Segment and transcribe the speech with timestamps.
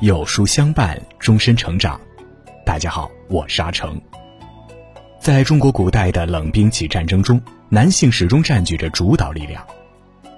[0.00, 2.00] 有书相伴，终身成长。
[2.64, 4.00] 大家好，我是阿成。
[5.20, 9.66] 在中国古代的冷兵器战争中，男性始终占据着主导力量。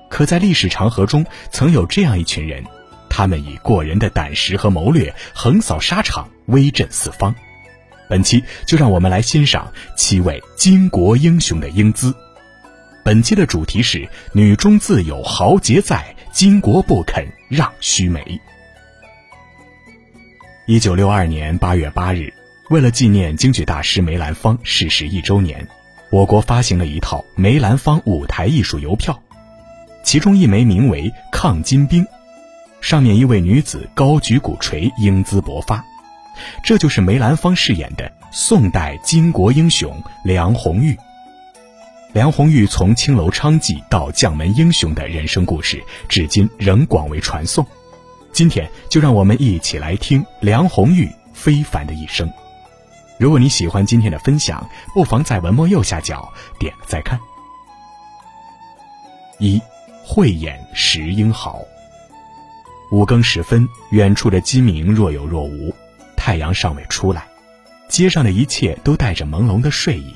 [0.08, 2.64] 可在历史长河中，曾有这样一群人，
[3.10, 7.34] 他们以过人的胆识和谋略，横扫沙场，威震四方。
[8.08, 12.16] 本期就让我们来欣赏七位巾帼英雄的英姿。
[13.04, 18.40] 本期的主题是“女中自有豪杰在，巾帼不肯让须眉”。
[20.70, 22.32] 一九六二年八月八日，
[22.68, 25.66] 为了纪念京剧大师梅兰芳逝世一周年，
[26.10, 29.20] 我国发行了一套梅兰芳舞台艺术邮票，
[30.04, 32.04] 其中一枚名为《抗金兵》，
[32.80, 35.84] 上面一位女子高举鼓槌，英姿勃发，
[36.62, 40.96] 这就是梅兰芳饰演的宋代巾帼英雄梁红玉。
[42.12, 47.66] 梁红玉从青楼娼妓到将门英雄的人生故事，至今仍广为传颂。
[48.32, 52.30] 今天就让我们一起来听梁红玉非凡的一生。
[53.18, 57.20] 如果你喜欢今天的分享，不妨在文末右下角点个再看。
[59.38, 59.60] 一，
[60.04, 61.60] 慧眼识英豪。
[62.90, 65.74] 五更时分，远处的鸡鸣若有若无，
[66.16, 67.26] 太阳尚未出来，
[67.88, 70.14] 街上的一切都带着朦胧的睡意。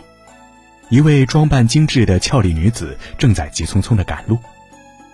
[0.89, 4.39] 一位装扮精致的俏丽女子正在急匆匆地赶路，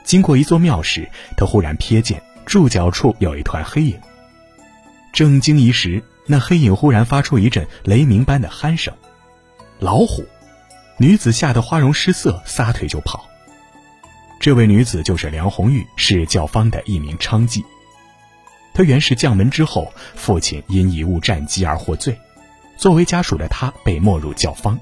[0.05, 3.99] 经过一座庙时，她忽然瞥见柱脚处有一团黑影。
[5.13, 8.95] 正惊疑时，那黑影忽然发出一阵雷鸣般的鼾声
[9.81, 10.25] ：“老虎！”
[10.99, 13.27] 女子吓得花容失色，撒腿就跑。
[14.39, 17.65] 这位女子就是梁红玉，是教坊的一名娼妓。
[18.73, 22.19] 她原是将门之后，父亲因贻误战机而获罪，
[22.77, 24.79] 作为家属的她被没入教坊。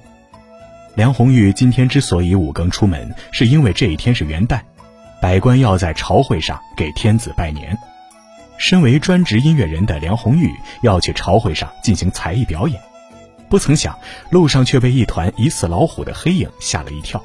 [0.95, 4.61] 梁红玉今天之所以五更出门，是因为这一天是元旦，
[5.21, 7.77] 百官要在朝会上给天子拜年。
[8.57, 10.53] 身为专职音乐人的梁红玉
[10.83, 12.81] 要去朝会上进行才艺表演，
[13.49, 13.97] 不曾想
[14.31, 17.23] 路上却被一团疑似老虎的黑影吓了一跳。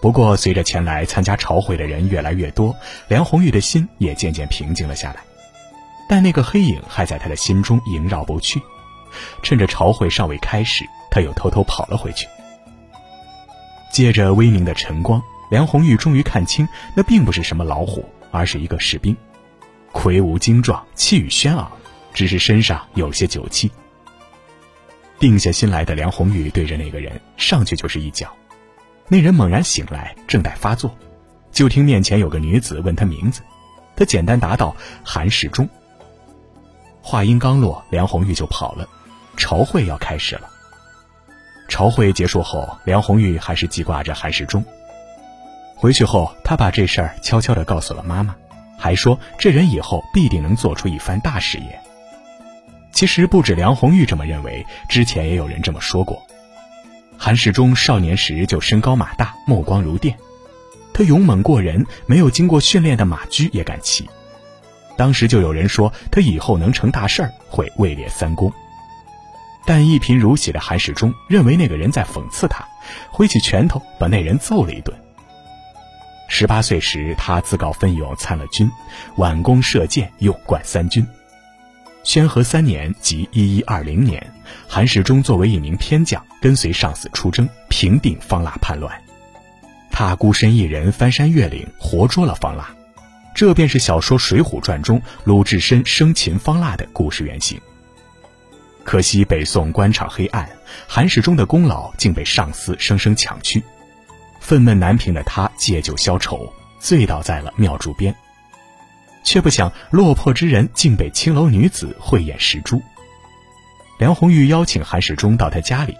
[0.00, 2.74] 不过，随着前来参加朝会的人越来越多，
[3.08, 5.16] 梁红玉的心也渐渐平静了下来。
[6.08, 8.62] 但那个黑影还在他的心中萦绕不去。
[9.42, 12.26] 趁着朝会尚未开始，他又偷偷跑了回去。
[13.90, 15.20] 借着微明的晨光，
[15.50, 19.16] 梁红玉终于看清，那并不是什么老虎，而是一个士兵，
[19.92, 21.70] 魁梧精壮，气宇轩昂，
[22.12, 23.70] 只是身上有些酒气。
[25.18, 28.32] 定下心来的梁红玉对着那个人上去就是一脚，
[29.08, 30.94] 那人猛然醒来，正待发作，
[31.50, 33.40] 就听面前有个女子问他名字，
[33.96, 35.68] 他简单答道：“韩世忠。”
[37.02, 38.86] 话音刚落，梁红玉就跑了，
[39.36, 40.50] 朝会要开始了。
[41.68, 44.64] 朝会结束后，梁红玉还是记挂着韩世忠。
[45.78, 48.34] 回去后，他把这事儿悄悄地告诉了妈妈，
[48.76, 51.80] 还说这人以后必定能做出一番大事业。
[52.90, 56.20] 其实不止梁红玉这么认为，之前也有人这么说过。
[57.16, 60.16] 韩世忠少年时就身高马大，目光如电，
[60.92, 64.08] 他勇猛过人，没有经过训练的马驹也敢骑。
[64.96, 68.52] 当时就有人说他以后能成大事儿，会位列三公。
[69.64, 72.66] 但一贫如洗的韩世忠认为那个人在讽刺他，
[73.12, 74.96] 挥起拳头把那人揍了一顿。
[76.28, 78.70] 十八岁时，他自告奋勇参了军，
[79.16, 81.04] 挽弓射箭，勇冠三军。
[82.04, 84.32] 宣和三年，即一一二零年，
[84.68, 88.94] 韩世忠作为一名偏将，跟随上司出征，平定方腊叛乱。
[89.90, 92.68] 他孤身一人翻山越岭，活捉了方腊。
[93.34, 97.60] 这便是小说《水浒传》中鲁智深生擒方腊的故事原型。
[98.84, 100.48] 可惜北宋官场黑暗，
[100.86, 103.62] 韩世忠的功劳竟被上司生生抢去，
[104.48, 108.14] 愤懑难平的他借酒消愁，醉倒在了庙柱边。
[109.22, 112.80] 却不想落魄之人竟被青楼女子慧眼识珠。
[113.98, 115.94] 梁红玉邀请韩世忠到他家里，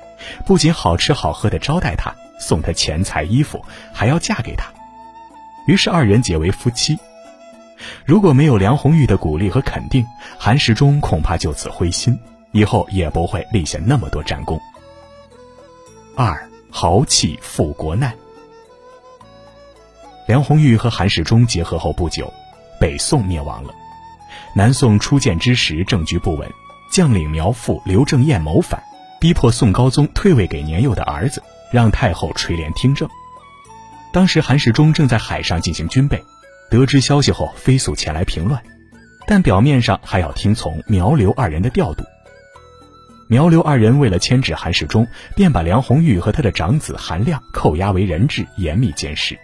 [0.46, 2.10] 不仅好吃好喝的招待他，
[2.40, 4.72] 送他钱财衣服，还要嫁给他。
[5.66, 6.98] 于是二人结为夫妻。
[8.06, 10.06] 如果没有梁红玉的鼓励和肯定，
[10.38, 12.18] 韩世忠恐怕就此灰心。
[12.52, 14.58] 以后也不会立下那么多战功。
[16.16, 18.10] 二豪气赴国难。
[20.28, 22.30] 梁红玉和韩世忠结合后不久，
[22.78, 23.74] 北宋灭亡了。
[24.54, 26.46] 南宋初建之时，政局不稳，
[26.92, 28.78] 将领苗阜、刘正彦谋反，
[29.18, 31.42] 逼迫宋高宗退位给年幼的儿子，
[31.72, 33.08] 让太后垂帘听政。
[34.12, 36.22] 当时韩世忠正在海上进行军备，
[36.70, 38.62] 得知消息后飞速前来平乱，
[39.26, 42.04] 但表面上还要听从苗刘二人的调度。
[43.28, 49.38] 苗刘二人为了牵制韩世忠，便把梁红玉和他的长子韩亮扣押为人质，严密监视。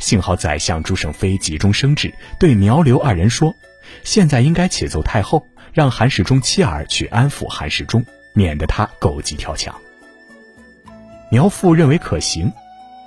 [0.00, 3.54] 幸好宰相朱胜妃急中生智，对苗刘二人说
[4.02, 9.72] ：“现在应该启奏太后，让韩世忠妻儿去安抚韩世忠，免得他狗急跳墙。”
[11.30, 12.50] 苗父认为可行，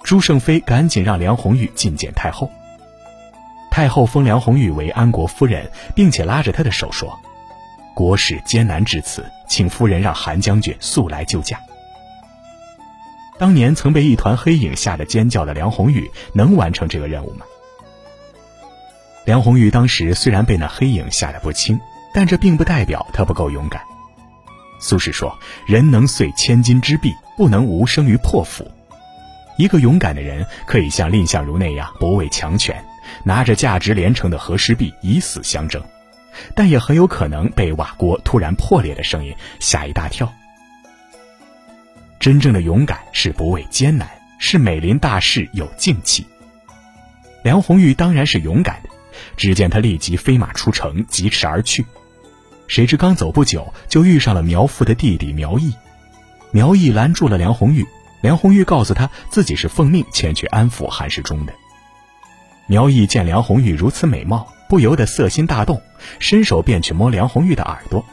[0.03, 2.49] 朱胜飞赶紧让梁红玉觐见太后。
[3.71, 7.19] 太后封梁红玉为安国夫人，并且拉着她的手说
[7.95, 11.59] ：“国事艰难至此，请夫人让韩将军速来救驾。”
[13.39, 17.45] 当年曾被一团黑影吓得尖叫的梁红玉，能完成这个任务吗？
[19.25, 21.79] 梁红玉当时虽然被那黑影吓得不轻，
[22.13, 23.81] 但这并不代表她不够勇敢。
[24.79, 28.69] 苏轼说：“人能碎千金之璧，不能无生于破釜。”
[29.57, 32.83] 一个勇敢的人可以像蔺相如那样不畏强权，
[33.23, 35.81] 拿着价值连城的和氏璧以死相争，
[36.55, 40.31] 但也很有可能被瓦锅突然破裂的声音吓一大跳。
[42.23, 44.09] 真正的勇敢是不畏艰难，
[44.39, 46.25] 是美临大事有静气。
[47.43, 48.89] 梁红玉当然是勇敢的，
[49.35, 51.85] 只见他立即飞马出城，疾驰而去。
[52.65, 55.73] 谁知刚走不久，就遇上了苗父的弟弟苗毅。
[56.51, 57.85] 苗毅拦住了梁红玉，
[58.21, 61.51] 梁红玉告诉他自己是奉命前去安抚韩世忠的。
[62.67, 65.81] 苗毅见梁红玉如此美貌，不由得色心大动，
[66.19, 68.05] 伸手便去摸梁红玉的耳朵。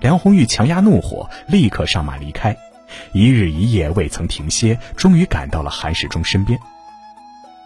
[0.00, 2.56] 梁红玉强压怒火，立刻上马离开。
[3.12, 6.58] 一日一夜未曾停歇，终于赶到了韩世忠身边。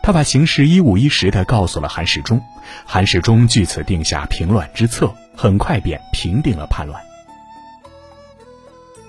[0.03, 2.41] 他把形势一五一十地告诉了韩世忠，
[2.85, 5.15] 韩世忠据此定下平乱之策。
[5.37, 7.03] 很快便平定了叛乱。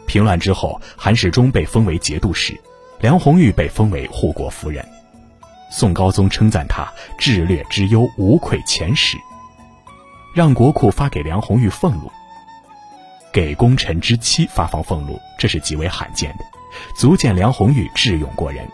[0.07, 2.57] 平乱之后，韩世忠被封为节度使，
[3.01, 4.85] 梁红玉被封为护国夫人。
[5.69, 9.17] 宋高宗称赞他智略之优，无愧前史，
[10.33, 12.09] 让国库发给梁红玉俸禄，
[13.31, 16.45] 给功臣之妻发放俸禄，这是极为罕见的，
[16.97, 18.67] 足见梁红玉智勇过人。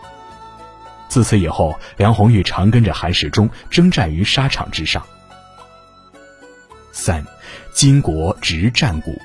[1.08, 5.02] 自此以后，梁红玉常跟着韩世忠征战于沙场之上。
[6.92, 7.24] 三，
[7.72, 9.18] 金国执战鼓。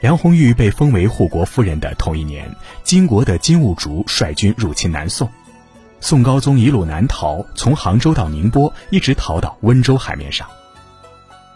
[0.00, 2.50] 梁红玉被封为护国夫人的同一年，
[2.82, 5.30] 金国的金兀术率军入侵南宋，
[6.00, 10.48] 宋高宗一路南逃，从杭州到宁波，一直逃到温州海面上。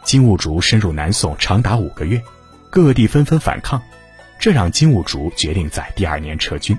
[0.04, 2.22] 金兀术深入南宋长达五个月，
[2.70, 3.82] 各地纷纷反抗，
[4.38, 6.78] 这让金兀术决定在第二年撤军。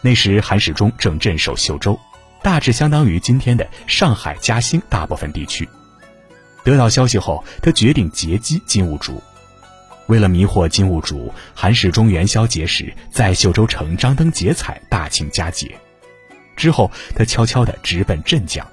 [0.00, 1.98] 那时韩世忠正镇守秀州。
[2.42, 5.66] 大致相当于今天的上海、嘉兴大部分地区。
[6.62, 9.22] 得到消息后，他决定截击金兀术。
[10.08, 15.74] 为了迷惑金兀术，韩世忠元宵节时在秀州城张灯结彩，大庆佳节。
[16.54, 18.66] 之后，他悄悄地直奔镇江。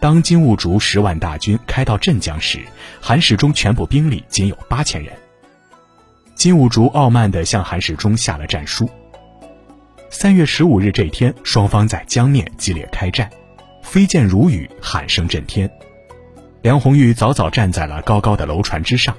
[0.00, 2.60] 当金兀术十万大军开到镇江时，
[3.00, 5.12] 韩世忠全部兵力仅有八千人。
[6.36, 8.88] 金兀术傲慢地向韩世忠下了战书。
[10.08, 13.28] 三月十五日这天，双方在江面激烈开战，
[13.82, 15.68] 飞剑如雨，喊声震天。
[16.62, 19.16] 梁红玉早早站在了高高的楼船之上，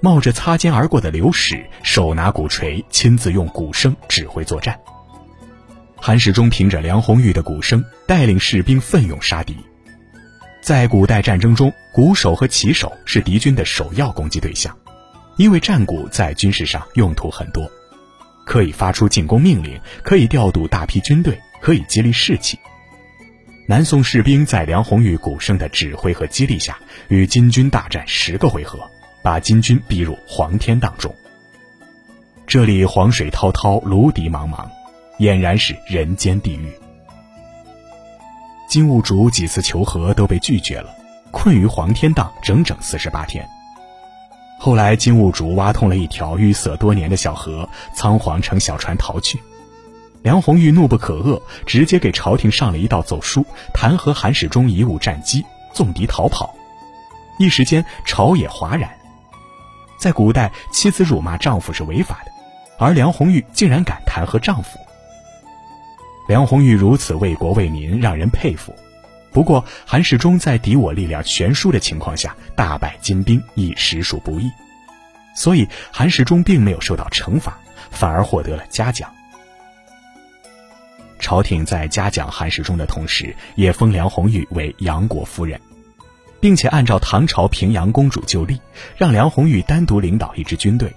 [0.00, 4.76] 冒着擦肩而过的流矢，手拿鼓槌，亲自用鼓声指挥作战。
[5.96, 9.56] 韩世忠凭着梁红玉的鼓声，带领士兵奋勇杀敌。
[10.66, 14.76] 在古代战争中，鼓手和旗手是敌军的首要攻击对象，
[15.36, 17.70] 因为战鼓在军事上用途很多。
[18.44, 22.58] 可以发出进攻命令，可以调度大批军队，可以激励士气。
[23.68, 28.80] 南宋士兵在梁红玉鼓声的指挥和激励下，与金军大战十个回合，
[29.22, 31.14] 把金军逼入黄天荡中。
[32.44, 34.68] 这里黄水滔滔，芦笛茫茫，
[35.20, 36.72] 俨然是人间地狱。
[38.68, 40.90] 金兀术几次求和都被拒绝了，
[41.30, 43.48] 困于黄天荡整整四十八天。
[44.58, 49.40] 后来，金兀术挖通了一条淤塞多年的小河，仓皇乘小船逃去。
[50.22, 56.52] 梁红玉怒不可遏，直接给朝廷上了一道奏书，弹劾韩世忠贻误战机，纵敌逃跑。
[57.38, 58.90] 一时间，朝野哗然。
[60.00, 62.32] 在古代，妻子辱骂丈夫是违法的，
[62.78, 64.78] 而梁红玉竟然敢弹劾丈夫。
[66.26, 68.74] 梁红玉如此为国为民，让人佩服。
[69.32, 74.50] 不过，韩世忠在敌我力量悬殊的情况下大败金兵，亦实属不易，
[75.34, 77.58] 所以韩世忠并没有受到惩罚，
[77.90, 79.12] 反而获得了嘉奖。
[81.18, 85.60] 朝廷在嘉奖韩世忠的同时，也封梁红玉为杨国夫人，
[86.40, 88.60] 并且按照唐朝平阳公主旧例，
[88.96, 90.90] 让梁红玉单独领导一支军队。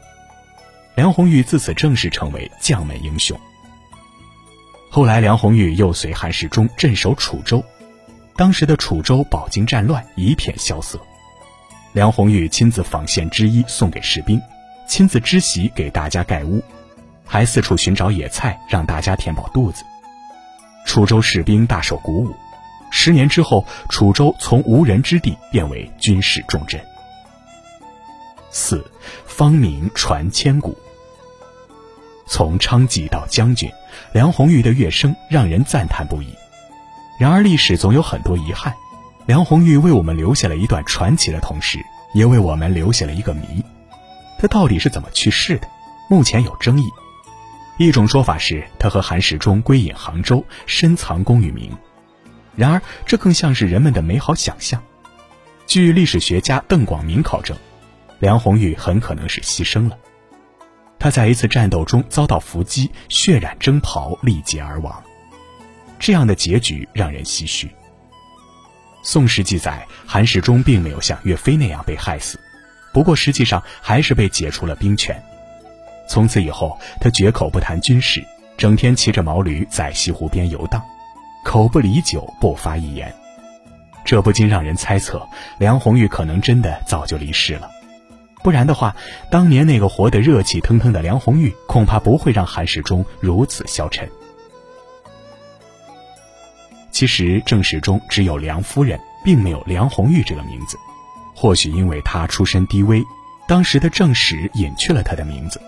[0.95, 3.39] 梁红玉自此正式成为将门英雄。
[4.91, 7.63] 后来，梁红玉又随韩世忠镇守楚州。
[8.36, 11.00] 当时的楚州饱经战乱，一片萧瑟。
[11.93, 14.41] 梁红玉亲自纺线织衣送给士兵，
[14.88, 16.63] 亲自织席给大家盖屋，
[17.24, 19.84] 还四处寻找野菜让大家填饱肚子。
[20.86, 22.36] 楚州士兵大受鼓舞。
[22.89, 26.81] 十年之后，楚州从无人之地变为军事重镇。
[28.50, 28.84] 四，
[29.27, 30.75] 方名传千古。
[32.39, 33.69] 从娼妓到将军，
[34.13, 36.34] 梁红玉的乐声让人赞叹不已。
[37.19, 38.74] 然而，历史总有很多遗憾。
[39.25, 41.79] 梁红玉为我们留下了一段传奇的同时，
[42.13, 43.62] 也为我们留下了一个谜：
[44.39, 45.67] 她到底是怎么去世的？
[46.10, 46.88] 目前有争议。
[47.77, 51.69] 一种说法是，她和韩世忠归隐杭州，深藏功与名。
[52.55, 54.81] 然而，这更像是人们的美好想象。
[55.67, 57.58] 据历史学家邓广明考证，
[58.19, 59.98] 梁红玉很可能是牺牲了。
[60.99, 65.01] 他在一次战斗中遭到伏击，血染征袍，力竭而亡。
[65.97, 67.67] 这样的结局让人唏嘘。
[69.01, 72.37] 《宋史》记载，韩世忠并没有像岳飞那样被害死，
[72.93, 75.17] 不过实际上还是被解除了兵权。
[76.09, 78.21] 从此以后，他绝口不谈军事，
[78.57, 80.83] 整天骑着毛驴在西湖边游荡，
[81.45, 83.13] 口不离酒，不发一言。
[84.03, 85.25] 这不禁让人猜测，
[85.59, 87.69] 梁红玉可能真的早就离世了。
[88.41, 88.96] 不然的话，
[89.29, 94.10] 当年那个活得热气腾腾的梁红玉，恐怕不会让韩世忠如此消沉。
[96.91, 100.77] 其实正史中只有梁夫人，并没有梁红玉这个名字。
[101.36, 103.03] 或许因为她出身低微，
[103.48, 105.62] 当时的正史隐去了她的名字。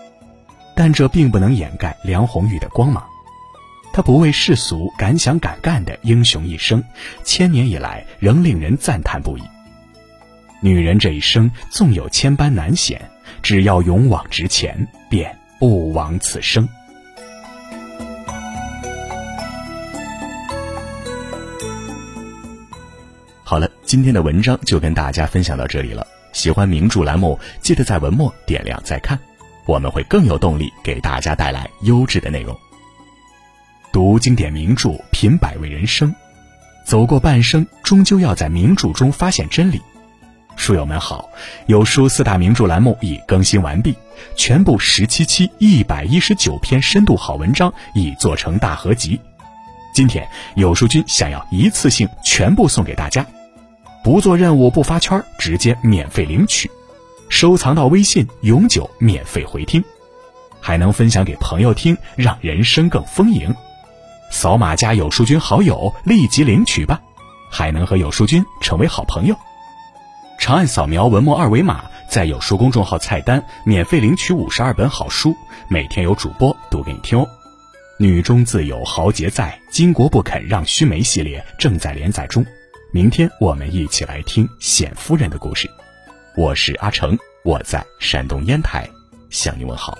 [0.74, 3.04] 但这并不能掩盖梁红玉的光芒。
[3.92, 6.82] 她不畏世俗、敢想敢干的英雄一生，
[7.24, 9.42] 千年以来仍令人赞叹不已。
[10.64, 13.10] 女人这一生纵有千般难险，
[13.42, 16.68] 只要勇往直前，便不枉此生。
[23.42, 26.06] 好了，今天的文章就跟大家分享到这里了。
[26.32, 29.18] 喜欢名著栏目，记得在文末点亮再看，
[29.66, 32.56] 我们会更有动力给大家带来优质的内容。
[33.92, 36.14] 读经典名著，品百味人生，
[36.86, 39.82] 走过半生，终究要在名著中发现真理。
[40.56, 41.28] 书友们好，
[41.66, 43.94] 有书四大名著栏目已更新完毕，
[44.36, 49.18] 全部十七期一百一十九篇深度好文章已做成大合集。
[49.92, 53.26] 今天有书君想要一次性全部送给大家。
[54.04, 56.70] 不做任务不发圈，直接免费领取，
[57.28, 59.82] 收藏到微信，永久免费回听，
[60.60, 63.54] 还能分享给朋友听，让人生更丰盈。
[64.30, 67.00] 扫码加有书君好友，立即领取吧，
[67.50, 69.36] 还能和有书君成为好朋友。
[70.42, 75.36] 长按扫描文末二维码，在有书公众号菜单免费领取五十二本好书，
[75.68, 77.28] 每天有主播读给你听哦。
[77.96, 82.44] 女中自有豪杰在，巾帼不肯让须眉系列正在连载中。
[82.90, 85.70] 明天我们一起来听冼夫人的故事。
[86.36, 88.90] 我是阿成，我在山东烟台
[89.30, 89.96] 向你问好。